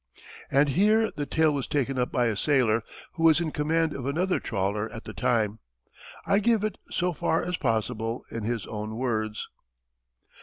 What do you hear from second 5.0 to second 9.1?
the time. I give it, so far as possible, in his own